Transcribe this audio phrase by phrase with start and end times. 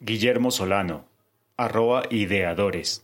[0.00, 1.06] Guillermo Solano,
[2.10, 3.02] ideadores.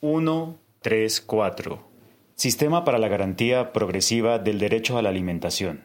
[0.00, 1.86] Uno, tres, cuatro.
[2.34, 5.84] Sistema para la garantía progresiva del derecho a la alimentación.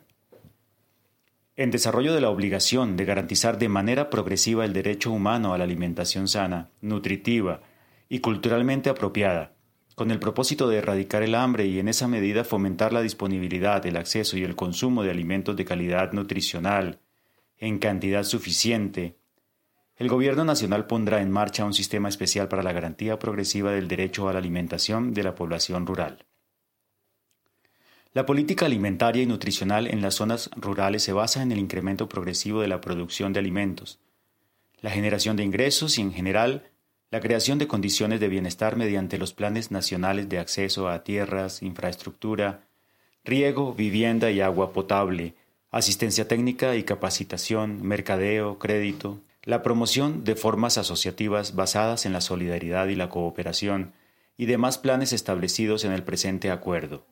[1.58, 5.66] En desarrollo de la obligación de garantizar de manera progresiva el derecho humano a la
[5.66, 7.60] alimentación sana, nutritiva
[8.08, 9.57] y culturalmente apropiada,
[9.98, 13.98] con el propósito de erradicar el hambre y en esa medida fomentar la disponibilidad, el
[13.98, 17.00] acceso y el consumo de alimentos de calidad nutricional
[17.58, 19.18] en cantidad suficiente,
[19.96, 24.30] el Gobierno Nacional pondrá en marcha un sistema especial para la garantía progresiva del derecho
[24.30, 26.28] a la alimentación de la población rural.
[28.14, 32.62] La política alimentaria y nutricional en las zonas rurales se basa en el incremento progresivo
[32.62, 33.98] de la producción de alimentos,
[34.80, 36.70] la generación de ingresos y, en general,
[37.10, 42.66] la creación de condiciones de bienestar mediante los planes nacionales de acceso a tierras, infraestructura,
[43.24, 45.34] riego, vivienda y agua potable,
[45.72, 52.88] asistencia técnica y capacitación, mercadeo, crédito, la promoción de formas asociativas basadas en la solidaridad
[52.88, 53.94] y la cooperación,
[54.38, 57.06] y demás planes establecidos en el presente acuerdo.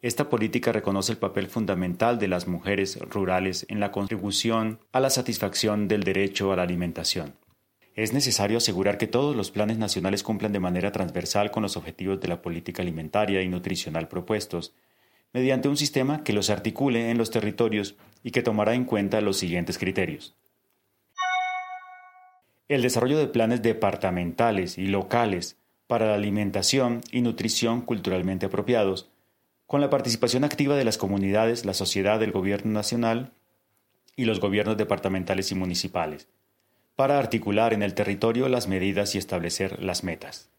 [0.00, 5.10] Esta política reconoce el papel fundamental de las mujeres rurales en la contribución a la
[5.10, 7.34] satisfacción del derecho a la alimentación.
[7.94, 12.20] Es necesario asegurar que todos los planes nacionales cumplan de manera transversal con los objetivos
[12.20, 14.74] de la política alimentaria y nutricional propuestos,
[15.32, 19.38] mediante un sistema que los articule en los territorios y que tomará en cuenta los
[19.38, 20.36] siguientes criterios.
[22.68, 25.56] El desarrollo de planes departamentales y locales
[25.88, 29.10] para la alimentación y nutrición culturalmente apropiados,
[29.66, 33.32] con la participación activa de las comunidades, la sociedad, el gobierno nacional
[34.14, 36.28] y los gobiernos departamentales y municipales
[37.00, 40.50] para articular en el territorio las medidas y establecer las metas.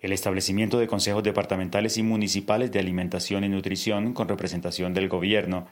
[0.00, 5.66] El establecimiento de consejos departamentales y municipales de alimentación y nutrición con representación del gobierno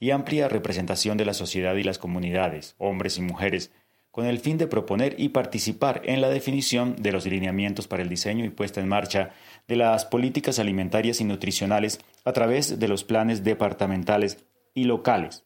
[0.00, 3.70] y amplia representación de la sociedad y las comunidades, hombres y mujeres,
[4.10, 8.08] con el fin de proponer y participar en la definición de los lineamientos para el
[8.08, 9.34] diseño y puesta en marcha
[9.68, 15.44] de las políticas alimentarias y nutricionales a través de los planes departamentales y locales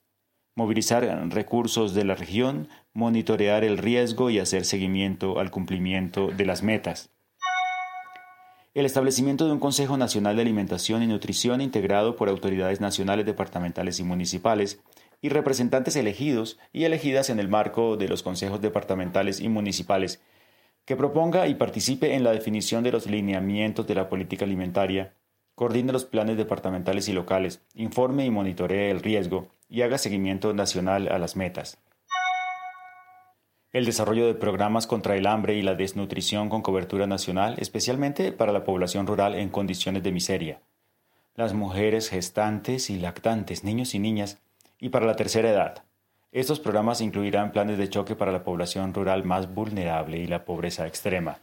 [0.57, 6.63] movilizar recursos de la región, monitorear el riesgo y hacer seguimiento al cumplimiento de las
[6.63, 7.11] metas.
[8.73, 14.01] El establecimiento de un Consejo Nacional de Alimentación y Nutrición integrado por autoridades nacionales, departamentales
[14.01, 14.81] y municipales
[15.21, 20.23] y representantes elegidos y elegidas en el marco de los consejos departamentales y municipales,
[20.87, 25.15] que proponga y participe en la definición de los lineamientos de la política alimentaria,
[25.55, 31.09] coordine los planes departamentales y locales, informe y monitoree el riesgo, y haga seguimiento nacional
[31.09, 31.79] a las metas.
[33.73, 38.53] El desarrollo de programas contra el hambre y la desnutrición con cobertura nacional, especialmente para
[38.53, 40.61] la población rural en condiciones de miseria,
[41.35, 44.39] las mujeres gestantes y lactantes, niños y niñas,
[44.79, 45.85] y para la tercera edad.
[46.33, 50.87] Estos programas incluirán planes de choque para la población rural más vulnerable y la pobreza
[50.87, 51.41] extrema.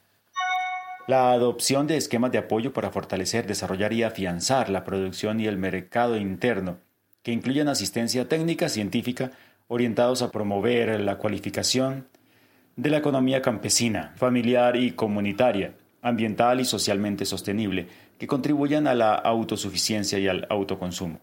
[1.07, 5.57] La adopción de esquemas de apoyo para fortalecer, desarrollar y afianzar la producción y el
[5.57, 6.77] mercado interno
[7.23, 9.31] que incluyan asistencia técnica científica
[9.67, 12.07] orientados a promover la cualificación
[12.75, 17.87] de la economía campesina, familiar y comunitaria, ambiental y socialmente sostenible,
[18.19, 21.21] que contribuyan a la autosuficiencia y al autoconsumo.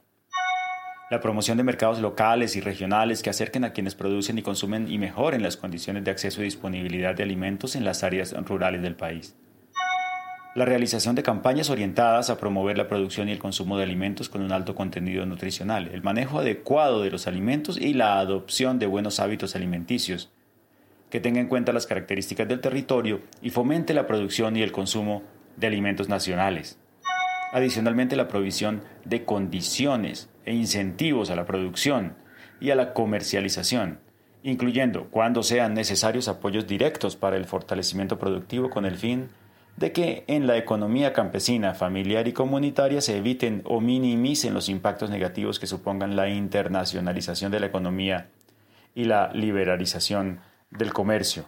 [1.10, 4.96] La promoción de mercados locales y regionales que acerquen a quienes producen y consumen y
[4.96, 9.34] mejoren las condiciones de acceso y disponibilidad de alimentos en las áreas rurales del país
[10.54, 14.42] la realización de campañas orientadas a promover la producción y el consumo de alimentos con
[14.42, 19.20] un alto contenido nutricional, el manejo adecuado de los alimentos y la adopción de buenos
[19.20, 20.30] hábitos alimenticios,
[21.08, 25.22] que tenga en cuenta las características del territorio y fomente la producción y el consumo
[25.56, 26.78] de alimentos nacionales.
[27.52, 32.14] Adicionalmente, la provisión de condiciones e incentivos a la producción
[32.60, 34.00] y a la comercialización,
[34.42, 39.28] incluyendo, cuando sean necesarios, apoyos directos para el fortalecimiento productivo con el fin
[39.80, 45.08] de que en la economía campesina, familiar y comunitaria se eviten o minimicen los impactos
[45.08, 48.28] negativos que supongan la internacionalización de la economía
[48.94, 50.40] y la liberalización
[50.70, 51.46] del comercio,